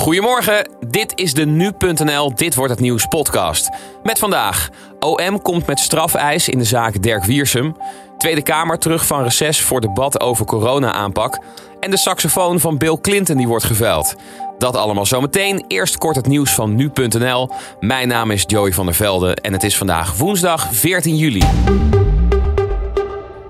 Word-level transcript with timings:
Goedemorgen, 0.00 0.70
dit 0.86 1.12
is 1.14 1.34
de 1.34 1.46
Nu.nl 1.46 2.34
Dit 2.34 2.54
Wordt 2.54 2.70
Het 2.70 2.80
Nieuws 2.80 3.06
podcast. 3.06 3.70
Met 4.02 4.18
vandaag, 4.18 4.68
OM 5.00 5.42
komt 5.42 5.66
met 5.66 5.80
strafeis 5.80 6.48
in 6.48 6.58
de 6.58 6.64
zaak 6.64 7.02
Dirk 7.02 7.24
Wiersum. 7.24 7.76
Tweede 8.18 8.42
Kamer 8.42 8.78
terug 8.78 9.06
van 9.06 9.22
reces 9.22 9.60
voor 9.60 9.80
debat 9.80 10.20
over 10.20 10.46
corona-aanpak. 10.46 11.42
En 11.80 11.90
de 11.90 11.96
saxofoon 11.96 12.60
van 12.60 12.78
Bill 12.78 12.98
Clinton 13.00 13.36
die 13.36 13.48
wordt 13.48 13.64
geveild. 13.64 14.14
Dat 14.58 14.76
allemaal 14.76 15.06
zometeen. 15.06 15.64
Eerst 15.68 15.98
kort 15.98 16.16
het 16.16 16.26
nieuws 16.26 16.50
van 16.50 16.74
Nu.nl. 16.74 17.50
Mijn 17.80 18.08
naam 18.08 18.30
is 18.30 18.44
Joey 18.46 18.72
van 18.72 18.86
der 18.86 18.94
Velde 18.94 19.34
en 19.34 19.52
het 19.52 19.62
is 19.62 19.76
vandaag 19.76 20.16
woensdag 20.16 20.68
14 20.72 21.16
juli. 21.16 21.42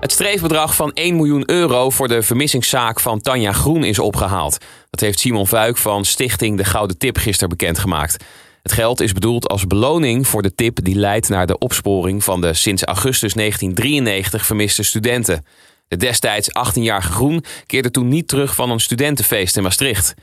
Het 0.01 0.11
streefbedrag 0.11 0.75
van 0.75 0.91
1 0.93 1.15
miljoen 1.15 1.49
euro 1.49 1.89
voor 1.89 2.07
de 2.07 2.21
vermissingszaak 2.21 2.99
van 2.99 3.21
Tanja 3.21 3.51
Groen 3.51 3.83
is 3.83 3.99
opgehaald. 3.99 4.57
Dat 4.89 4.99
heeft 4.99 5.19
Simon 5.19 5.47
Vuik 5.47 5.77
van 5.77 6.05
Stichting 6.05 6.57
De 6.57 6.63
Gouden 6.63 6.97
Tip 6.97 7.17
gisteren 7.17 7.49
bekendgemaakt. 7.49 8.23
Het 8.61 8.71
geld 8.71 8.99
is 8.99 9.13
bedoeld 9.13 9.47
als 9.47 9.67
beloning 9.67 10.27
voor 10.27 10.41
de 10.41 10.55
tip 10.55 10.83
die 10.83 10.95
leidt 10.95 11.29
naar 11.29 11.47
de 11.47 11.57
opsporing 11.57 12.23
van 12.23 12.41
de 12.41 12.53
sinds 12.53 12.83
augustus 12.83 13.33
1993 13.33 14.45
vermiste 14.45 14.83
studenten. 14.83 15.45
De 15.87 15.97
destijds 15.97 16.49
18-jarige 16.49 17.11
Groen 17.11 17.43
keerde 17.65 17.91
toen 17.91 18.07
niet 18.07 18.27
terug 18.27 18.55
van 18.55 18.69
een 18.69 18.79
studentenfeest 18.79 19.57
in 19.57 19.63
Maastricht. 19.63 20.13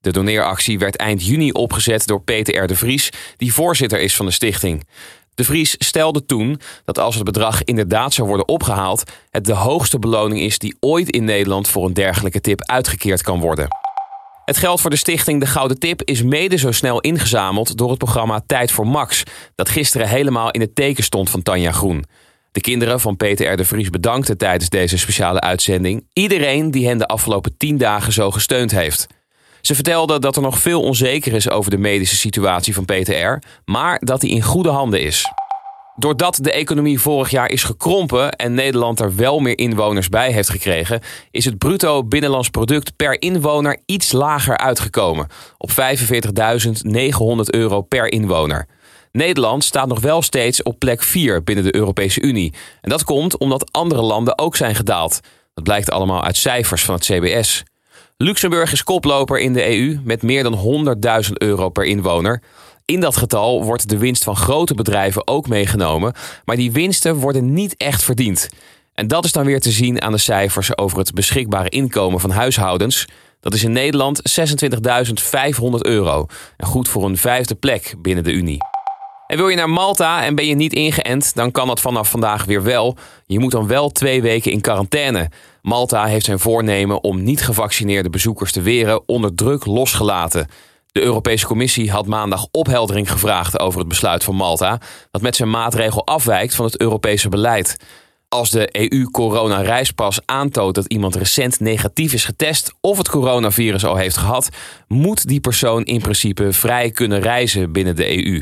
De 0.00 0.12
doneeractie 0.12 0.78
werd 0.78 0.96
eind 0.96 1.26
juni 1.26 1.52
opgezet 1.52 2.06
door 2.06 2.22
Peter 2.22 2.62
R. 2.62 2.66
de 2.66 2.76
Vries, 2.76 3.10
die 3.36 3.52
voorzitter 3.52 4.00
is 4.00 4.16
van 4.16 4.26
de 4.26 4.32
stichting. 4.32 4.84
De 5.40 5.46
Vries 5.46 5.74
stelde 5.78 6.26
toen 6.26 6.60
dat 6.84 6.98
als 6.98 7.14
het 7.14 7.24
bedrag 7.24 7.64
inderdaad 7.64 8.14
zou 8.14 8.28
worden 8.28 8.48
opgehaald, 8.48 9.02
het 9.30 9.44
de 9.44 9.52
hoogste 9.52 9.98
beloning 9.98 10.40
is 10.40 10.58
die 10.58 10.76
ooit 10.80 11.10
in 11.10 11.24
Nederland 11.24 11.68
voor 11.68 11.86
een 11.86 11.94
dergelijke 11.94 12.40
tip 12.40 12.62
uitgekeerd 12.62 13.22
kan 13.22 13.40
worden. 13.40 13.68
Het 14.44 14.56
geld 14.56 14.80
voor 14.80 14.90
de 14.90 14.96
stichting 14.96 15.40
De 15.40 15.46
Gouden 15.46 15.78
Tip 15.78 16.02
is 16.02 16.22
mede 16.22 16.56
zo 16.56 16.72
snel 16.72 17.00
ingezameld 17.00 17.76
door 17.76 17.88
het 17.88 17.98
programma 17.98 18.42
Tijd 18.46 18.72
voor 18.72 18.86
Max, 18.86 19.22
dat 19.54 19.68
gisteren 19.68 20.08
helemaal 20.08 20.50
in 20.50 20.60
het 20.60 20.74
teken 20.74 21.04
stond 21.04 21.30
van 21.30 21.42
Tanja 21.42 21.72
Groen. 21.72 22.04
De 22.52 22.60
kinderen 22.60 23.00
van 23.00 23.16
Peter 23.16 23.52
R. 23.52 23.56
de 23.56 23.64
Vries 23.64 23.90
bedankten 23.90 24.38
tijdens 24.38 24.70
deze 24.70 24.98
speciale 24.98 25.40
uitzending 25.40 26.06
iedereen 26.12 26.70
die 26.70 26.86
hen 26.86 26.98
de 26.98 27.06
afgelopen 27.06 27.56
tien 27.56 27.78
dagen 27.78 28.12
zo 28.12 28.30
gesteund 28.30 28.70
heeft. 28.70 29.06
Ze 29.60 29.74
vertelde 29.74 30.18
dat 30.18 30.36
er 30.36 30.42
nog 30.42 30.58
veel 30.58 30.82
onzeker 30.82 31.32
is 31.32 31.50
over 31.50 31.70
de 31.70 31.78
medische 31.78 32.16
situatie 32.16 32.74
van 32.74 32.84
PTR, 32.84 33.46
maar 33.64 34.00
dat 34.04 34.22
hij 34.22 34.30
in 34.30 34.42
goede 34.42 34.70
handen 34.70 35.02
is. 35.02 35.26
Doordat 35.96 36.38
de 36.42 36.52
economie 36.52 37.00
vorig 37.00 37.30
jaar 37.30 37.50
is 37.50 37.62
gekrompen 37.62 38.32
en 38.32 38.54
Nederland 38.54 39.00
er 39.00 39.16
wel 39.16 39.38
meer 39.38 39.58
inwoners 39.58 40.08
bij 40.08 40.32
heeft 40.32 40.48
gekregen, 40.48 41.00
is 41.30 41.44
het 41.44 41.58
bruto 41.58 42.04
binnenlands 42.04 42.48
product 42.48 42.96
per 42.96 43.22
inwoner 43.22 43.78
iets 43.86 44.12
lager 44.12 44.56
uitgekomen, 44.56 45.26
op 45.58 45.70
45.900 45.70 45.76
euro 47.44 47.80
per 47.80 48.12
inwoner. 48.12 48.66
Nederland 49.12 49.64
staat 49.64 49.88
nog 49.88 50.00
wel 50.00 50.22
steeds 50.22 50.62
op 50.62 50.78
plek 50.78 51.02
4 51.02 51.44
binnen 51.44 51.64
de 51.64 51.74
Europese 51.74 52.20
Unie. 52.20 52.54
En 52.80 52.90
dat 52.90 53.04
komt 53.04 53.38
omdat 53.38 53.72
andere 53.72 54.02
landen 54.02 54.38
ook 54.38 54.56
zijn 54.56 54.74
gedaald. 54.74 55.20
Dat 55.54 55.64
blijkt 55.64 55.90
allemaal 55.90 56.24
uit 56.24 56.36
cijfers 56.36 56.84
van 56.84 56.94
het 56.94 57.04
CBS. 57.04 57.62
Luxemburg 58.22 58.72
is 58.72 58.84
koploper 58.84 59.38
in 59.38 59.52
de 59.52 59.78
EU 59.78 60.00
met 60.04 60.22
meer 60.22 60.42
dan 60.42 60.86
100.000 61.24 61.32
euro 61.32 61.68
per 61.68 61.84
inwoner. 61.84 62.42
In 62.84 63.00
dat 63.00 63.16
getal 63.16 63.64
wordt 63.64 63.88
de 63.88 63.98
winst 63.98 64.24
van 64.24 64.36
grote 64.36 64.74
bedrijven 64.74 65.26
ook 65.26 65.48
meegenomen, 65.48 66.14
maar 66.44 66.56
die 66.56 66.72
winsten 66.72 67.14
worden 67.14 67.52
niet 67.52 67.76
echt 67.76 68.02
verdiend. 68.02 68.48
En 68.94 69.08
dat 69.08 69.24
is 69.24 69.32
dan 69.32 69.44
weer 69.44 69.60
te 69.60 69.70
zien 69.70 70.02
aan 70.02 70.12
de 70.12 70.18
cijfers 70.18 70.78
over 70.78 70.98
het 70.98 71.14
beschikbare 71.14 71.68
inkomen 71.68 72.20
van 72.20 72.30
huishoudens. 72.30 73.06
Dat 73.40 73.54
is 73.54 73.64
in 73.64 73.72
Nederland 73.72 74.40
26.500 74.40 75.70
euro. 75.78 76.26
En 76.56 76.66
goed 76.66 76.88
voor 76.88 77.04
een 77.04 77.16
vijfde 77.16 77.54
plek 77.54 77.94
binnen 77.98 78.24
de 78.24 78.32
Unie. 78.32 78.69
En 79.30 79.36
wil 79.36 79.48
je 79.48 79.56
naar 79.56 79.70
Malta 79.70 80.24
en 80.24 80.34
ben 80.34 80.46
je 80.46 80.54
niet 80.54 80.72
ingeënt, 80.72 81.34
dan 81.34 81.50
kan 81.50 81.66
dat 81.66 81.80
vanaf 81.80 82.10
vandaag 82.10 82.44
weer 82.44 82.62
wel. 82.62 82.96
Je 83.26 83.38
moet 83.38 83.50
dan 83.50 83.66
wel 83.66 83.90
twee 83.90 84.22
weken 84.22 84.52
in 84.52 84.60
quarantaine. 84.60 85.30
Malta 85.62 86.04
heeft 86.04 86.24
zijn 86.24 86.38
voornemen 86.38 87.02
om 87.02 87.22
niet 87.22 87.42
gevaccineerde 87.42 88.10
bezoekers 88.10 88.52
te 88.52 88.60
weren 88.60 89.08
onder 89.08 89.34
druk 89.34 89.66
losgelaten. 89.66 90.48
De 90.92 91.02
Europese 91.02 91.46
Commissie 91.46 91.90
had 91.90 92.06
maandag 92.06 92.46
opheldering 92.50 93.10
gevraagd 93.10 93.58
over 93.58 93.78
het 93.78 93.88
besluit 93.88 94.24
van 94.24 94.34
Malta, 94.34 94.80
dat 95.10 95.22
met 95.22 95.36
zijn 95.36 95.50
maatregel 95.50 96.06
afwijkt 96.06 96.54
van 96.54 96.64
het 96.64 96.80
Europese 96.80 97.28
beleid. 97.28 97.76
Als 98.28 98.50
de 98.50 98.68
EU-corona-reispas 98.72 100.20
aantoont 100.24 100.74
dat 100.74 100.86
iemand 100.86 101.14
recent 101.14 101.60
negatief 101.60 102.12
is 102.12 102.24
getest 102.24 102.72
of 102.80 102.98
het 102.98 103.08
coronavirus 103.08 103.84
al 103.84 103.96
heeft 103.96 104.16
gehad, 104.16 104.48
moet 104.88 105.28
die 105.28 105.40
persoon 105.40 105.84
in 105.84 106.00
principe 106.00 106.52
vrij 106.52 106.90
kunnen 106.90 107.20
reizen 107.20 107.72
binnen 107.72 107.96
de 107.96 108.26
EU. 108.26 108.38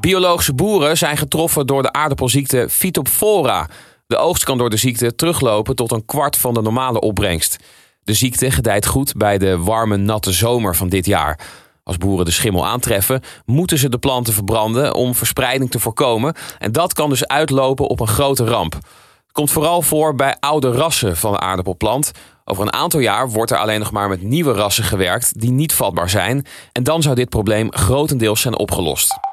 Biologische 0.00 0.54
boeren 0.54 0.98
zijn 0.98 1.16
getroffen 1.16 1.66
door 1.66 1.82
de 1.82 1.92
aardappelziekte 1.92 2.66
Phytophthora. 2.70 3.68
De 4.06 4.16
oogst 4.16 4.44
kan 4.44 4.58
door 4.58 4.70
de 4.70 4.76
ziekte 4.76 5.14
teruglopen 5.14 5.76
tot 5.76 5.92
een 5.92 6.04
kwart 6.04 6.36
van 6.36 6.54
de 6.54 6.62
normale 6.62 7.00
opbrengst. 7.00 7.56
De 8.04 8.14
ziekte 8.14 8.50
gedijt 8.50 8.86
goed 8.86 9.14
bij 9.16 9.38
de 9.38 9.58
warme, 9.58 9.96
natte 9.96 10.32
zomer 10.32 10.76
van 10.76 10.88
dit 10.88 11.06
jaar. 11.06 11.38
Als 11.84 11.96
boeren 11.96 12.24
de 12.24 12.30
schimmel 12.30 12.66
aantreffen, 12.66 13.22
moeten 13.44 13.78
ze 13.78 13.88
de 13.88 13.98
planten 13.98 14.32
verbranden 14.32 14.94
om 14.94 15.14
verspreiding 15.14 15.70
te 15.70 15.78
voorkomen. 15.78 16.34
En 16.58 16.72
dat 16.72 16.92
kan 16.92 17.08
dus 17.08 17.26
uitlopen 17.26 17.88
op 17.88 18.00
een 18.00 18.08
grote 18.08 18.44
ramp. 18.44 18.72
Het 18.72 19.32
komt 19.32 19.50
vooral 19.50 19.82
voor 19.82 20.14
bij 20.14 20.36
oude 20.40 20.72
rassen 20.72 21.16
van 21.16 21.32
de 21.32 21.40
aardappelplant. 21.40 22.12
Over 22.44 22.62
een 22.62 22.72
aantal 22.72 23.00
jaar 23.00 23.30
wordt 23.30 23.50
er 23.50 23.58
alleen 23.58 23.78
nog 23.78 23.92
maar 23.92 24.08
met 24.08 24.22
nieuwe 24.22 24.52
rassen 24.52 24.84
gewerkt 24.84 25.40
die 25.40 25.50
niet 25.50 25.74
vatbaar 25.74 26.10
zijn. 26.10 26.46
En 26.72 26.82
dan 26.82 27.02
zou 27.02 27.14
dit 27.14 27.28
probleem 27.28 27.72
grotendeels 27.72 28.40
zijn 28.40 28.58
opgelost. 28.58 29.31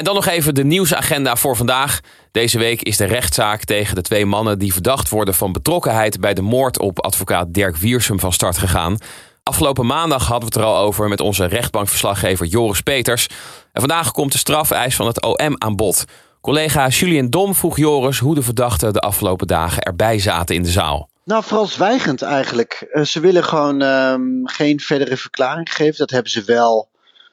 En 0.00 0.06
dan 0.06 0.14
nog 0.14 0.26
even 0.26 0.54
de 0.54 0.64
nieuwsagenda 0.64 1.36
voor 1.36 1.56
vandaag. 1.56 2.00
Deze 2.30 2.58
week 2.58 2.82
is 2.82 2.96
de 2.96 3.04
rechtszaak 3.04 3.64
tegen 3.64 3.94
de 3.94 4.00
twee 4.00 4.26
mannen 4.26 4.58
die 4.58 4.72
verdacht 4.72 5.08
worden 5.08 5.34
van 5.34 5.52
betrokkenheid 5.52 6.20
bij 6.20 6.34
de 6.34 6.42
moord 6.42 6.78
op 6.78 7.00
advocaat 7.00 7.54
Dirk 7.54 7.76
Wiersum 7.76 8.20
van 8.20 8.32
start 8.32 8.58
gegaan. 8.58 8.98
Afgelopen 9.42 9.86
maandag 9.86 10.26
hadden 10.26 10.48
we 10.48 10.54
het 10.54 10.64
er 10.64 10.70
al 10.70 10.84
over 10.84 11.08
met 11.08 11.20
onze 11.20 11.44
rechtbankverslaggever 11.44 12.46
Joris 12.46 12.80
Peters. 12.80 13.26
En 13.72 13.80
vandaag 13.80 14.12
komt 14.12 14.32
de 14.32 14.38
strafeis 14.38 14.96
van 14.96 15.06
het 15.06 15.22
OM 15.22 15.54
aan 15.58 15.76
bod. 15.76 16.04
Collega 16.40 16.88
Julien 16.88 17.30
Dom 17.30 17.54
vroeg 17.54 17.76
Joris 17.76 18.18
hoe 18.18 18.34
de 18.34 18.42
verdachten 18.42 18.92
de 18.92 19.00
afgelopen 19.00 19.46
dagen 19.46 19.82
erbij 19.82 20.18
zaten 20.18 20.54
in 20.54 20.62
de 20.62 20.70
zaal. 20.70 21.08
Nou, 21.24 21.42
vooral 21.44 21.66
zwijgend 21.66 22.22
eigenlijk. 22.22 22.86
Eh, 22.92 23.02
ze 23.02 23.20
willen 23.20 23.44
gewoon 23.44 23.82
ehm, 23.82 24.20
geen 24.44 24.80
verdere 24.80 25.16
verklaring 25.16 25.72
geven. 25.72 25.98
Dat 25.98 26.10
hebben 26.10 26.30
ze 26.30 26.42
wel 26.44 26.89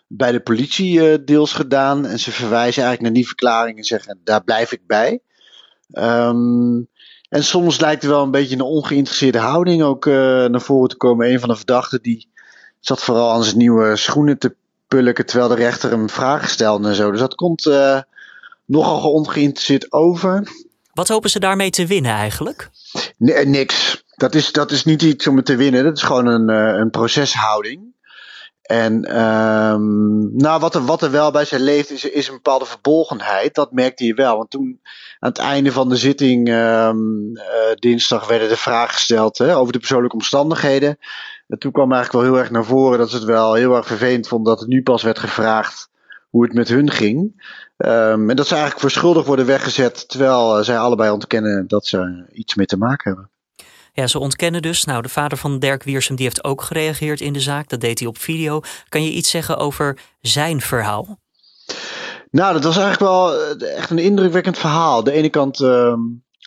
bij 0.08 0.32
de 0.32 0.40
politie 0.40 1.00
uh, 1.00 1.18
deels 1.26 1.54
gedaan. 1.54 2.06
En 2.06 2.20
ze 2.20 2.32
verwijzen 2.32 2.84
eigenlijk 2.84 3.02
naar 3.02 3.14
die 3.14 3.28
verklaring 3.28 3.78
en 3.78 3.84
zeggen: 3.84 4.20
daar 4.24 4.44
blijf 4.44 4.72
ik 4.72 4.82
bij. 4.88 5.20
Um, 5.92 6.88
en 7.30 7.44
soms 7.44 7.80
lijkt 7.80 8.04
er 8.04 8.10
wel 8.10 8.24
een 8.24 8.32
beetje 8.32 8.56
een 8.56 8.62
ongeïnteresseerde 8.62 9.38
houding 9.38 9.84
ook 9.84 10.06
uh, 10.06 10.14
naar 10.46 10.62
voren 10.62 10.90
te 10.90 10.98
komen. 10.98 11.32
Een 11.32 11.40
van 11.40 11.50
de 11.50 11.56
verdachten 11.56 12.02
die 12.02 12.30
zat 12.80 13.04
vooral 13.04 13.32
aan 13.32 13.44
zijn 13.44 13.58
nieuwe 13.58 13.96
schoenen 13.96 14.38
te 14.38 14.56
pulken 14.88 15.26
terwijl 15.26 15.50
de 15.50 15.56
rechter 15.56 15.90
hem 15.90 16.10
vragen 16.10 16.50
stelde 16.50 16.88
en 16.88 16.96
zo. 16.96 17.12
Dus 17.12 17.20
dat 17.20 17.36
komt 17.36 17.66
uh, 17.66 18.02
nogal 18.66 19.12
ongeïnteresseerd 19.12 19.92
over. 19.92 20.52
Wat 20.94 21.08
hopen 21.08 21.30
ze 21.30 21.40
daarmee 21.40 21.70
te 21.70 21.86
winnen 21.86 22.12
eigenlijk? 22.12 22.70
Nee, 23.18 23.46
niks. 23.46 24.04
Dat 24.16 24.36
is, 24.36 24.52
dat 24.52 24.72
is 24.72 24.84
niet 24.84 25.02
iets 25.02 25.28
om 25.28 25.36
het 25.36 25.46
te 25.46 25.56
winnen. 25.56 25.84
Dat 25.84 25.98
is 25.98 26.04
gewoon 26.04 26.26
een, 26.26 26.50
een 26.50 26.90
proceshouding. 26.90 27.87
En 28.68 29.22
um, 29.22 30.36
nou, 30.36 30.60
wat 30.60 30.76
er, 30.76 30.86
wat 30.86 31.02
er 31.02 31.12
wel 31.12 31.32
bij 31.32 31.46
zijn 31.46 31.62
leeft, 31.62 31.92
is, 31.92 32.04
is 32.04 32.28
een 32.28 32.34
bepaalde 32.34 32.66
verbolgenheid. 32.66 33.56
Dat 33.56 33.72
merkte 33.72 34.06
je 34.06 34.14
wel. 34.14 34.38
Want 34.38 34.50
toen 34.50 34.80
aan 35.20 35.30
het 35.30 35.38
einde 35.38 35.72
van 35.72 35.90
de 35.90 35.96
zitting 35.96 36.50
um, 36.50 37.32
dinsdag 37.76 38.28
werden 38.28 38.50
de 38.50 38.58
vragen 38.58 38.94
gesteld 38.94 39.38
hè, 39.38 39.56
over 39.56 39.74
de 39.74 39.80
persoonlijke 39.80 40.16
omstandigheden. 40.16 40.98
En 41.48 41.60
toen 41.60 41.72
kwam 41.72 41.92
eigenlijk 41.92 42.24
wel 42.24 42.34
heel 42.34 42.42
erg 42.42 42.52
naar 42.52 42.66
voren 42.66 42.98
dat 42.98 43.10
ze 43.10 43.16
het 43.16 43.26
wel 43.26 43.54
heel 43.54 43.76
erg 43.76 43.88
vervelend 43.88 44.28
vonden 44.28 44.54
dat 44.54 44.60
het 44.60 44.70
nu 44.70 44.84
pas 44.84 45.04
werd 45.04 45.20
gevraagd 45.20 45.90
hoe 46.30 46.44
het 46.44 46.54
met 46.54 46.68
hun 46.68 46.92
ging. 46.92 47.46
Um, 47.78 48.30
en 48.30 48.36
dat 48.36 48.48
ze 48.48 48.54
eigenlijk 48.54 48.82
voor 48.82 48.92
schuldig 48.92 49.26
worden 49.26 49.46
weggezet, 49.46 50.10
terwijl 50.10 50.58
uh, 50.58 50.64
zij 50.64 50.78
allebei 50.78 51.12
ontkennen 51.12 51.68
dat 51.68 51.86
ze 51.86 52.26
iets 52.32 52.56
mee 52.56 52.66
te 52.66 52.78
maken 52.78 53.12
hebben. 53.12 53.30
Ja, 54.00 54.08
ze 54.08 54.20
ontkennen 54.20 54.62
dus. 54.62 54.84
Nou, 54.84 55.02
de 55.02 55.10
vader 55.10 55.38
van 55.38 55.60
Dirk 55.60 55.84
Wiersum 55.84 56.16
die 56.16 56.26
heeft 56.26 56.44
ook 56.44 56.62
gereageerd 56.62 57.22
in 57.22 57.34
de 57.34 57.40
zaak. 57.40 57.70
Dat 57.70 57.82
deed 57.82 58.00
hij 58.00 58.08
op 58.08 58.18
video. 58.18 58.62
Kan 58.90 59.04
je 59.04 59.12
iets 59.12 59.30
zeggen 59.30 59.58
over 59.58 60.00
zijn 60.22 60.62
verhaal? 60.62 61.20
Nou, 62.32 62.54
dat 62.54 62.64
was 62.64 62.78
eigenlijk 62.78 63.12
wel 63.12 63.34
eh, 63.36 63.78
echt 63.78 63.90
een 63.90 63.98
indrukwekkend 63.98 64.58
verhaal. 64.58 65.04
De 65.04 65.12
ene 65.12 65.30
kant 65.30 65.60
uh, 65.60 65.94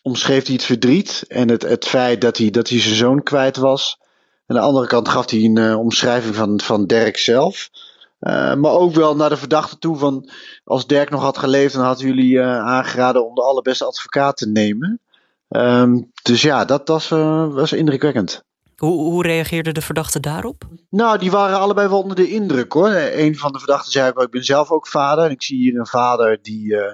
omschreef 0.03 0.45
hij 0.45 0.55
het 0.55 0.65
verdriet 0.65 1.25
en 1.29 1.49
het, 1.49 1.63
het 1.63 1.85
feit 1.87 2.21
dat 2.21 2.37
hij, 2.37 2.51
dat 2.51 2.69
hij 2.69 2.81
zijn 2.81 2.95
zoon 2.95 3.23
kwijt 3.23 3.57
was. 3.57 3.99
Aan 4.47 4.57
de 4.57 4.63
andere 4.63 4.87
kant 4.87 5.09
gaf 5.09 5.31
hij 5.31 5.41
een 5.41 5.59
uh, 5.59 5.79
omschrijving 5.79 6.35
van, 6.35 6.61
van 6.61 6.87
Dirk 6.87 7.19
zelf. 7.19 7.71
Uh, 8.21 8.55
maar 8.55 8.73
ook 8.73 8.95
wel 8.95 9.17
naar 9.17 9.29
de 9.29 9.37
verdachte 9.37 9.79
toe 9.79 9.97
van 9.97 10.31
als 10.65 10.87
Dirk 10.87 11.11
nog 11.11 11.23
had 11.23 11.39
geleefd, 11.39 11.75
dan 11.75 11.85
hadden 11.85 12.07
jullie 12.07 12.41
aangeraden 12.43 13.27
om 13.27 13.35
de 13.35 13.43
allerbeste 13.43 13.85
advocaat 13.85 14.37
te 14.37 14.49
nemen. 14.49 15.01
Um, 15.57 16.11
dus 16.23 16.43
ja, 16.43 16.65
dat 16.65 16.89
was, 16.89 17.11
uh, 17.11 17.53
was 17.53 17.73
indrukwekkend. 17.73 18.43
Hoe, 18.77 19.01
hoe 19.01 19.23
reageerden 19.23 19.75
de 19.75 19.81
verdachten 19.81 20.23
daarop? 20.23 20.65
Nou, 20.91 21.19
die 21.19 21.31
waren 21.31 21.59
allebei 21.59 21.89
wel 21.89 22.03
onder 22.03 22.17
de 22.17 22.31
indruk 22.31 22.73
hoor. 22.73 22.91
Een 22.95 23.37
van 23.37 23.53
de 23.53 23.59
verdachten 23.59 23.93
zei: 23.93 24.13
Ik 24.17 24.31
ben 24.31 24.45
zelf 24.45 24.71
ook 24.71 24.87
vader. 24.87 25.25
En 25.25 25.31
ik 25.31 25.43
zie 25.43 25.59
hier 25.59 25.79
een 25.79 25.87
vader 25.87 26.39
die, 26.43 26.73
uh, 26.73 26.93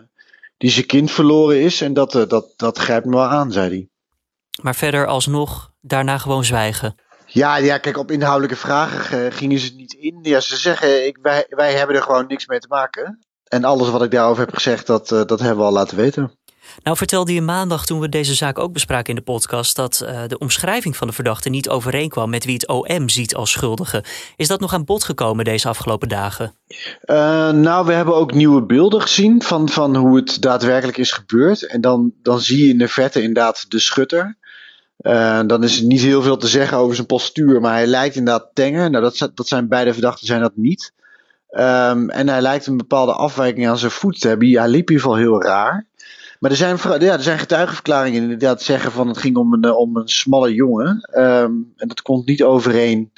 die 0.56 0.70
zijn 0.70 0.86
kind 0.86 1.10
verloren 1.10 1.60
is. 1.60 1.80
En 1.80 1.94
dat, 1.94 2.14
uh, 2.14 2.26
dat, 2.28 2.52
dat 2.56 2.78
grijpt 2.78 3.06
me 3.06 3.16
wel 3.16 3.24
aan, 3.24 3.52
zei 3.52 3.68
hij. 3.68 3.88
Maar 4.62 4.74
verder 4.74 5.06
alsnog 5.06 5.72
daarna 5.80 6.18
gewoon 6.18 6.44
zwijgen. 6.44 6.94
Ja, 7.26 7.56
ja, 7.56 7.78
kijk, 7.78 7.98
op 7.98 8.10
inhoudelijke 8.10 8.56
vragen 8.56 9.32
gingen 9.32 9.58
ze 9.58 9.74
niet 9.74 9.92
in. 9.92 10.18
Ja, 10.22 10.40
ze 10.40 10.56
zeggen: 10.56 11.06
ik, 11.06 11.18
wij, 11.22 11.46
wij 11.48 11.72
hebben 11.72 11.96
er 11.96 12.02
gewoon 12.02 12.26
niks 12.26 12.46
mee 12.46 12.58
te 12.58 12.68
maken. 12.68 13.26
En 13.44 13.64
alles 13.64 13.90
wat 13.90 14.02
ik 14.02 14.10
daarover 14.10 14.44
heb 14.44 14.54
gezegd, 14.54 14.86
dat, 14.86 15.08
dat 15.08 15.40
hebben 15.40 15.58
we 15.58 15.64
al 15.64 15.72
laten 15.72 15.96
weten. 15.96 16.32
Nou 16.82 16.96
vertelde 16.96 17.34
je 17.34 17.40
maandag 17.40 17.86
toen 17.86 18.00
we 18.00 18.08
deze 18.08 18.34
zaak 18.34 18.58
ook 18.58 18.72
bespraken 18.72 19.08
in 19.08 19.14
de 19.14 19.32
podcast 19.32 19.76
dat 19.76 20.02
uh, 20.02 20.20
de 20.26 20.38
omschrijving 20.38 20.96
van 20.96 21.06
de 21.06 21.12
verdachte 21.12 21.48
niet 21.48 21.68
overeenkwam 21.68 22.30
met 22.30 22.44
wie 22.44 22.54
het 22.54 22.68
OM 22.68 23.08
ziet 23.08 23.34
als 23.34 23.50
schuldige. 23.50 24.04
Is 24.36 24.48
dat 24.48 24.60
nog 24.60 24.72
aan 24.72 24.84
bod 24.84 25.04
gekomen 25.04 25.44
deze 25.44 25.68
afgelopen 25.68 26.08
dagen? 26.08 26.54
Uh, 27.04 27.50
nou, 27.50 27.86
we 27.86 27.92
hebben 27.92 28.14
ook 28.14 28.34
nieuwe 28.34 28.62
beelden 28.62 29.02
gezien 29.02 29.42
van, 29.42 29.68
van 29.68 29.96
hoe 29.96 30.16
het 30.16 30.42
daadwerkelijk 30.42 30.98
is 30.98 31.12
gebeurd. 31.12 31.66
En 31.66 31.80
dan, 31.80 32.12
dan 32.22 32.40
zie 32.40 32.64
je 32.64 32.70
in 32.70 32.78
de 32.78 32.88
verte 32.88 33.22
inderdaad 33.22 33.64
de 33.68 33.78
schutter. 33.78 34.36
Uh, 35.00 35.40
dan 35.46 35.64
is 35.64 35.78
er 35.78 35.84
niet 35.84 36.00
heel 36.00 36.22
veel 36.22 36.36
te 36.36 36.48
zeggen 36.48 36.78
over 36.78 36.94
zijn 36.94 37.06
postuur, 37.06 37.60
maar 37.60 37.72
hij 37.72 37.86
lijkt 37.86 38.16
inderdaad 38.16 38.50
tenger. 38.52 38.90
Nou, 38.90 39.04
dat, 39.04 39.30
dat 39.34 39.48
zijn 39.48 39.68
beide 39.68 39.92
verdachten 39.92 40.26
zijn 40.26 40.40
dat 40.40 40.56
niet. 40.56 40.92
Um, 41.50 42.10
en 42.10 42.28
hij 42.28 42.40
lijkt 42.40 42.66
een 42.66 42.76
bepaalde 42.76 43.12
afwijking 43.12 43.68
aan 43.68 43.78
zijn 43.78 43.90
voet 43.90 44.20
te 44.20 44.28
hebben. 44.28 44.48
Hij 44.48 44.68
liep 44.68 44.88
in 44.88 44.94
ieder 44.94 45.00
geval 45.00 45.16
heel 45.16 45.42
raar. 45.42 45.86
Maar 46.38 46.50
er 46.50 46.56
zijn, 46.56 46.78
ja, 46.82 47.12
er 47.12 47.22
zijn 47.22 47.38
getuigenverklaringen 47.38 48.22
inderdaad 48.22 48.62
zeggen 48.62 48.92
van 48.92 49.08
het 49.08 49.18
ging 49.18 49.36
om 49.36 49.52
een, 49.52 49.72
om 49.72 49.96
een 49.96 50.08
smalle 50.08 50.54
jongen. 50.54 51.08
Um, 51.14 51.72
en 51.76 51.88
dat 51.88 52.02
komt 52.02 52.26
niet 52.26 52.42
overeen 52.42 53.12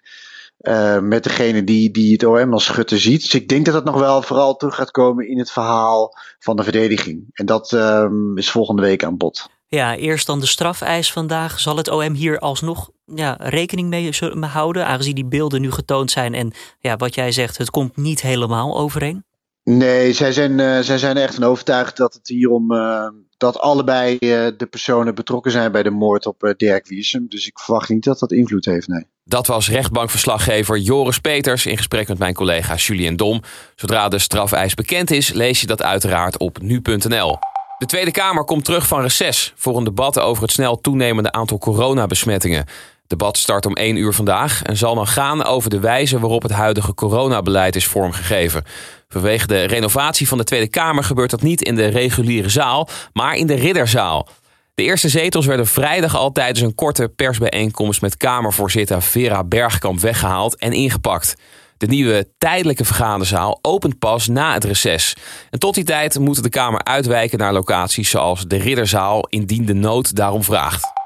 uh, 0.60 0.98
met 0.98 1.22
degene 1.22 1.64
die, 1.64 1.90
die 1.90 2.12
het 2.12 2.24
OM 2.24 2.52
als 2.52 2.64
schutter 2.64 3.00
ziet. 3.00 3.22
Dus 3.22 3.34
ik 3.34 3.48
denk 3.48 3.64
dat 3.64 3.74
dat 3.74 3.84
nog 3.84 3.98
wel 3.98 4.22
vooral 4.22 4.56
terug 4.56 4.74
gaat 4.74 4.90
komen 4.90 5.28
in 5.28 5.38
het 5.38 5.50
verhaal 5.50 6.14
van 6.38 6.56
de 6.56 6.62
verdediging. 6.62 7.24
En 7.32 7.46
dat 7.46 7.72
um, 7.72 8.38
is 8.38 8.50
volgende 8.50 8.82
week 8.82 9.04
aan 9.04 9.16
bod. 9.16 9.48
Ja, 9.70 9.96
eerst 9.96 10.26
dan 10.26 10.40
de 10.40 10.46
strafeis 10.46 11.12
vandaag. 11.12 11.60
Zal 11.60 11.76
het 11.76 11.88
OM 11.88 12.14
hier 12.14 12.38
alsnog 12.38 12.90
ja, 13.04 13.36
rekening 13.38 13.88
mee 13.88 14.10
houden, 14.40 14.86
aangezien 14.86 15.14
die 15.14 15.26
beelden 15.26 15.60
nu 15.60 15.70
getoond 15.70 16.10
zijn 16.10 16.34
en 16.34 16.52
ja, 16.80 16.96
wat 16.96 17.14
jij 17.14 17.32
zegt, 17.32 17.58
het 17.58 17.70
komt 17.70 17.96
niet 17.96 18.22
helemaal 18.22 18.78
overeen? 18.78 19.24
Nee, 19.70 20.12
zij 20.12 20.32
zijn, 20.32 20.58
uh, 20.58 20.78
zij 20.78 20.98
zijn 20.98 21.16
echt 21.16 21.34
van 21.34 21.44
overtuigd 21.44 21.96
dat 21.96 22.14
het 22.14 22.28
hier 22.28 22.50
om 22.50 22.72
uh, 22.72 23.08
dat 23.36 23.58
allebei 23.58 24.12
uh, 24.12 24.18
de 24.56 24.66
personen 24.70 25.14
betrokken 25.14 25.50
zijn 25.50 25.72
bij 25.72 25.82
de 25.82 25.90
moord 25.90 26.26
op 26.26 26.54
Dirk 26.56 26.86
Wiersum. 26.86 27.26
Dus 27.28 27.46
ik 27.46 27.58
verwacht 27.58 27.88
niet 27.88 28.04
dat 28.04 28.18
dat 28.18 28.32
invloed 28.32 28.64
heeft, 28.64 28.88
nee. 28.88 29.06
Dat 29.24 29.46
was 29.46 29.70
rechtbankverslaggever 29.70 30.78
Joris 30.78 31.18
Peters 31.18 31.66
in 31.66 31.76
gesprek 31.76 32.08
met 32.08 32.18
mijn 32.18 32.34
collega 32.34 32.74
Julien 32.74 33.16
Dom. 33.16 33.42
Zodra 33.76 34.08
de 34.08 34.18
strafeis 34.18 34.74
bekend 34.74 35.10
is, 35.10 35.32
lees 35.32 35.60
je 35.60 35.66
dat 35.66 35.82
uiteraard 35.82 36.38
op 36.38 36.60
nu.nl. 36.60 37.38
De 37.78 37.86
Tweede 37.86 38.10
Kamer 38.10 38.44
komt 38.44 38.64
terug 38.64 38.86
van 38.86 39.00
reces 39.00 39.52
voor 39.56 39.76
een 39.76 39.84
debat 39.84 40.18
over 40.18 40.42
het 40.42 40.52
snel 40.52 40.80
toenemende 40.80 41.32
aantal 41.32 41.58
coronabesmettingen. 41.58 42.66
Debat 43.08 43.36
start 43.36 43.66
om 43.66 43.72
1 43.72 43.96
uur 43.96 44.12
vandaag 44.12 44.62
en 44.62 44.76
zal 44.76 44.94
dan 44.94 45.06
gaan 45.06 45.44
over 45.44 45.70
de 45.70 45.80
wijze 45.80 46.18
waarop 46.18 46.42
het 46.42 46.52
huidige 46.52 46.94
coronabeleid 46.94 47.76
is 47.76 47.86
vormgegeven. 47.86 48.64
Vanwege 49.08 49.46
de 49.46 49.62
renovatie 49.64 50.28
van 50.28 50.38
de 50.38 50.44
Tweede 50.44 50.68
Kamer 50.68 51.04
gebeurt 51.04 51.30
dat 51.30 51.42
niet 51.42 51.62
in 51.62 51.74
de 51.74 51.86
reguliere 51.86 52.48
zaal, 52.48 52.88
maar 53.12 53.36
in 53.36 53.46
de 53.46 53.54
Ridderzaal. 53.54 54.28
De 54.74 54.82
eerste 54.82 55.08
zetels 55.08 55.46
werden 55.46 55.66
vrijdag 55.66 56.16
al 56.16 56.32
tijdens 56.32 56.60
een 56.60 56.74
korte 56.74 57.08
persbijeenkomst 57.08 58.00
met 58.00 58.16
Kamervoorzitter 58.16 59.02
Vera 59.02 59.44
Bergkamp 59.44 60.00
weggehaald 60.00 60.56
en 60.56 60.72
ingepakt. 60.72 61.34
De 61.76 61.86
nieuwe 61.86 62.28
tijdelijke 62.38 62.84
vergaderzaal 62.84 63.58
opent 63.62 63.98
pas 63.98 64.26
na 64.26 64.52
het 64.52 64.64
reces. 64.64 65.16
En 65.50 65.58
tot 65.58 65.74
die 65.74 65.84
tijd 65.84 66.18
moet 66.18 66.42
de 66.42 66.48
Kamer 66.48 66.84
uitwijken 66.84 67.38
naar 67.38 67.52
locaties 67.52 68.10
zoals 68.10 68.44
de 68.46 68.56
Ridderzaal 68.56 69.26
indien 69.28 69.66
de 69.66 69.74
nood 69.74 70.16
daarom 70.16 70.42
vraagt. 70.42 70.97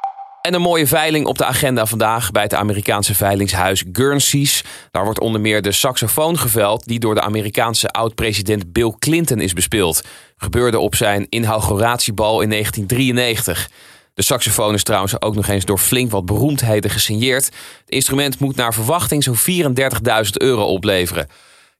En 0.43 0.55
een 0.55 0.61
mooie 0.61 0.87
veiling 0.87 1.27
op 1.27 1.39
de 1.39 1.44
agenda 1.44 1.87
vandaag 1.87 2.31
bij 2.31 2.43
het 2.43 2.55
Amerikaanse 2.55 3.15
veilingshuis 3.15 3.85
Guernseys. 3.93 4.65
Daar 4.91 5.05
wordt 5.05 5.21
onder 5.21 5.41
meer 5.41 5.62
de 5.62 5.73
saxofoon 5.73 6.39
geveld 6.39 6.87
die 6.87 6.99
door 6.99 7.15
de 7.15 7.21
Amerikaanse 7.21 7.89
oud-president 7.89 8.73
Bill 8.73 8.94
Clinton 8.99 9.41
is 9.41 9.53
bespeeld. 9.53 10.03
Gebeurde 10.37 10.79
op 10.79 10.94
zijn 10.94 11.27
inauguratiebal 11.29 12.41
in 12.41 12.50
1993. 12.50 13.71
De 14.15 14.23
saxofoon 14.23 14.75
is 14.75 14.83
trouwens 14.83 15.21
ook 15.21 15.35
nog 15.35 15.49
eens 15.49 15.65
door 15.65 15.79
flink 15.79 16.11
wat 16.11 16.27
beroemdheden 16.27 16.91
gesigneerd. 16.91 17.44
Het 17.44 17.55
instrument 17.87 18.39
moet 18.39 18.56
naar 18.56 18.75
verwachting 18.75 19.23
zo'n 19.23 19.39
34.000 19.39 20.31
euro 20.33 20.65
opleveren. 20.65 21.29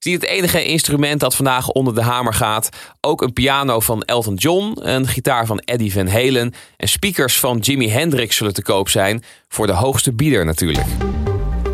Niet 0.05 0.21
het 0.21 0.31
enige 0.31 0.65
instrument 0.65 1.21
dat 1.21 1.35
vandaag 1.35 1.69
onder 1.69 1.95
de 1.95 2.03
hamer 2.03 2.35
gaat. 2.35 2.69
Ook 3.01 3.23
een 3.23 3.33
piano 3.33 3.81
van 3.81 4.03
Elton 4.03 4.35
John, 4.35 4.73
een 4.75 5.07
gitaar 5.07 5.47
van 5.47 5.59
Eddie 5.59 5.93
Van 5.93 6.09
Halen 6.09 6.55
en 6.77 6.89
speakers 6.89 7.39
van 7.39 7.59
Jimi 7.59 7.91
Hendrix 7.91 8.37
zullen 8.37 8.55
te 8.55 8.63
koop 8.63 8.89
zijn. 8.89 9.23
Voor 9.49 9.67
de 9.67 9.73
hoogste 9.73 10.13
bieder 10.13 10.45
natuurlijk. 10.45 10.87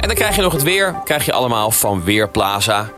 En 0.01 0.09
dan 0.09 0.15
krijg 0.15 0.37
je 0.37 0.43
nog 0.43 0.53
het 0.53 0.63
weer. 0.63 0.95
Krijg 1.05 1.25
je 1.25 1.33
allemaal 1.33 1.71
van 1.71 2.05
Weerplaza. 2.05 2.91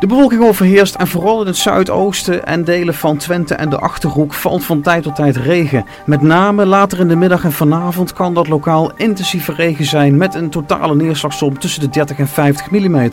De 0.00 0.06
bewolking 0.06 0.42
overheerst 0.42 0.94
en 0.94 1.08
vooral 1.08 1.40
in 1.40 1.46
het 1.46 1.56
zuidoosten 1.56 2.46
en 2.46 2.64
delen 2.64 2.94
van 2.94 3.16
Twente 3.16 3.54
en 3.54 3.70
de 3.70 3.78
Achterhoek 3.78 4.34
valt 4.34 4.64
van 4.64 4.80
tijd 4.82 5.02
tot 5.02 5.14
tijd 5.14 5.36
regen. 5.36 5.84
Met 6.06 6.22
name 6.22 6.66
later 6.66 7.00
in 7.00 7.08
de 7.08 7.16
middag 7.16 7.44
en 7.44 7.52
vanavond 7.52 8.12
kan 8.12 8.34
dat 8.34 8.48
lokaal 8.48 8.92
intensieve 8.96 9.52
regen 9.52 9.84
zijn 9.84 10.16
met 10.16 10.34
een 10.34 10.50
totale 10.50 10.94
neerslagsom 10.94 11.58
tussen 11.58 11.80
de 11.80 11.88
30 11.88 12.18
en 12.18 12.28
50 12.28 12.70
mm. 12.70 13.10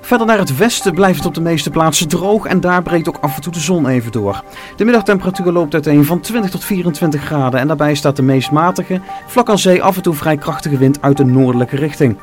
Verder 0.00 0.26
naar 0.26 0.38
het 0.38 0.56
westen 0.56 0.94
blijft 0.94 1.16
het 1.16 1.26
op 1.26 1.34
de 1.34 1.40
meeste 1.40 1.70
plaatsen 1.70 2.08
droog 2.08 2.46
en 2.46 2.60
daar 2.60 2.82
breekt 2.82 3.08
ook 3.08 3.18
af 3.20 3.36
en 3.36 3.42
toe 3.42 3.52
de 3.52 3.60
zon 3.60 3.86
even 3.88 4.12
door. 4.12 4.42
De 4.76 4.84
middagtemperatuur 4.84 5.52
loopt 5.52 5.74
uiteen 5.74 6.04
van 6.04 6.20
20 6.20 6.50
tot 6.50 6.64
24 6.64 7.22
graden 7.22 7.60
en 7.60 7.66
daarbij 7.66 7.94
staat 7.94 8.16
de 8.16 8.22
meest 8.22 8.50
matige, 8.50 9.00
vlak 9.26 9.48
aan 9.48 9.58
zee 9.58 9.82
af 9.82 9.96
en 9.96 10.02
toe 10.02 10.14
vrij 10.14 10.36
krachtige 10.36 10.78
wind 10.78 11.02
uit 11.02 11.16
de 11.16 11.24
noordelijke 11.24 11.76
richting. 11.76 12.16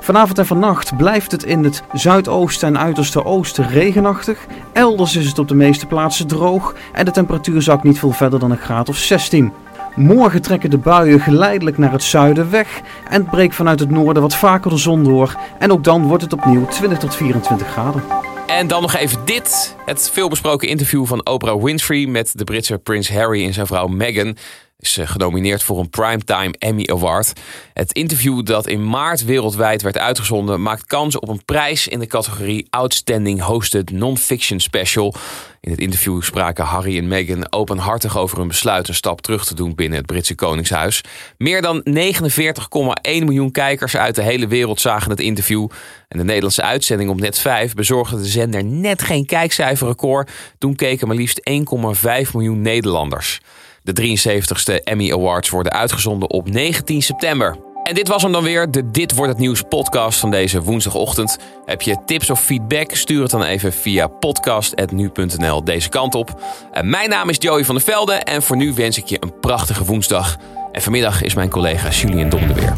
Vanavond 0.00 0.38
en 0.38 0.46
vannacht 0.46 0.96
blijft 0.96 1.32
het 1.32 1.44
in 1.44 1.64
het 1.64 1.82
zuidoosten 1.92 2.68
en 2.68 2.78
uiterste 2.78 3.24
oosten 3.24 3.68
regenachtig. 3.68 4.46
Elders 4.72 5.16
is 5.16 5.28
het 5.28 5.38
op 5.38 5.48
de 5.48 5.54
meeste 5.54 5.86
plaatsen 5.86 6.26
droog 6.26 6.74
en 6.92 7.04
de 7.04 7.10
temperatuur 7.10 7.62
zakt 7.62 7.82
niet 7.82 7.98
veel 7.98 8.12
verder 8.12 8.38
dan 8.38 8.50
een 8.50 8.56
graad 8.56 8.88
of 8.88 8.96
16. 8.96 9.52
Morgen 9.96 10.42
trekken 10.42 10.70
de 10.70 10.78
buien 10.78 11.20
geleidelijk 11.20 11.78
naar 11.78 11.92
het 11.92 12.02
zuiden 12.02 12.50
weg 12.50 12.80
en 13.08 13.24
breekt 13.24 13.54
vanuit 13.54 13.80
het 13.80 13.90
noorden 13.90 14.22
wat 14.22 14.34
vaker 14.36 14.70
de 14.70 14.76
zon 14.76 15.04
door. 15.04 15.36
En 15.58 15.72
ook 15.72 15.84
dan 15.84 16.02
wordt 16.02 16.22
het 16.22 16.32
opnieuw 16.32 16.66
20 16.66 16.98
tot 16.98 17.14
24 17.14 17.68
graden. 17.68 18.02
En 18.46 18.66
dan 18.66 18.82
nog 18.82 18.94
even 18.94 19.24
dit. 19.24 19.76
Het 19.86 20.10
veelbesproken 20.12 20.68
interview 20.68 21.06
van 21.06 21.26
Oprah 21.26 21.62
Winfrey 21.62 22.06
met 22.06 22.32
de 22.34 22.44
Britse 22.44 22.78
prins 22.78 23.12
Harry 23.12 23.44
en 23.44 23.52
zijn 23.52 23.66
vrouw 23.66 23.86
Meghan 23.86 24.36
is 24.80 24.98
eh, 24.98 25.08
genomineerd 25.08 25.62
voor 25.62 25.78
een 25.78 25.90
Primetime 25.90 26.54
Emmy 26.58 26.88
Award. 26.90 27.32
Het 27.74 27.92
interview 27.92 28.44
dat 28.44 28.66
in 28.66 28.88
maart 28.88 29.24
wereldwijd 29.24 29.82
werd 29.82 29.98
uitgezonden 29.98 30.62
maakt 30.62 30.86
kans 30.86 31.18
op 31.18 31.28
een 31.28 31.44
prijs 31.44 31.88
in 31.88 31.98
de 31.98 32.06
categorie 32.06 32.66
Outstanding 32.70 33.40
Hosted 33.40 33.90
Non-Fiction 33.90 34.60
Special. 34.60 35.14
In 35.60 35.70
het 35.70 35.80
interview 35.80 36.22
spraken 36.22 36.64
Harry 36.64 36.98
en 36.98 37.08
Meghan 37.08 37.52
openhartig 37.52 38.18
over 38.18 38.38
hun 38.38 38.48
besluit 38.48 38.88
een 38.88 38.94
stap 38.94 39.20
terug 39.20 39.44
te 39.44 39.54
doen 39.54 39.74
binnen 39.74 39.98
het 39.98 40.06
Britse 40.06 40.34
Koningshuis. 40.34 41.00
Meer 41.38 41.62
dan 41.62 41.82
49,1 41.82 41.94
miljoen 43.02 43.50
kijkers 43.50 43.96
uit 43.96 44.14
de 44.14 44.22
hele 44.22 44.46
wereld 44.46 44.80
zagen 44.80 45.10
het 45.10 45.20
interview. 45.20 45.68
En 46.08 46.18
de 46.18 46.24
Nederlandse 46.24 46.62
uitzending 46.62 47.10
op 47.10 47.20
Net 47.20 47.38
5 47.38 47.74
bezorgde 47.74 48.16
de 48.16 48.28
zender 48.28 48.64
net 48.64 49.02
geen 49.02 49.26
kijkcijferrecord. 49.26 50.30
Toen 50.58 50.74
keken 50.74 51.06
maar 51.06 51.16
liefst 51.16 51.40
1,5 51.50 52.32
miljoen 52.32 52.62
Nederlanders. 52.62 53.40
De 53.82 54.18
73ste 54.18 54.82
Emmy 54.84 55.12
Awards 55.12 55.50
worden 55.50 55.72
uitgezonden 55.72 56.30
op 56.30 56.50
19 56.50 57.02
september. 57.02 57.56
En 57.82 57.94
dit 57.94 58.08
was 58.08 58.22
hem 58.22 58.32
dan 58.32 58.42
weer, 58.42 58.70
de 58.70 58.90
Dit 58.90 59.14
Wordt 59.14 59.32
Het 59.32 59.40
Nieuws 59.40 59.62
podcast 59.68 60.18
van 60.18 60.30
deze 60.30 60.62
woensdagochtend. 60.62 61.38
Heb 61.64 61.82
je 61.82 61.96
tips 62.06 62.30
of 62.30 62.40
feedback? 62.40 62.94
Stuur 62.94 63.22
het 63.22 63.30
dan 63.30 63.42
even 63.42 63.72
via 63.72 64.06
podcast.nu.nl 64.06 65.64
deze 65.64 65.88
kant 65.88 66.14
op. 66.14 66.42
En 66.72 66.90
mijn 66.90 67.08
naam 67.08 67.28
is 67.28 67.36
Joey 67.38 67.64
van 67.64 67.74
der 67.74 67.84
Velde 67.84 68.12
en 68.12 68.42
voor 68.42 68.56
nu 68.56 68.74
wens 68.74 68.98
ik 68.98 69.06
je 69.06 69.16
een 69.20 69.40
prachtige 69.40 69.84
woensdag. 69.84 70.36
En 70.72 70.82
vanmiddag 70.82 71.22
is 71.22 71.34
mijn 71.34 71.50
collega 71.50 71.88
Julian 71.88 72.28
Dom 72.28 72.54
weer. 72.54 72.74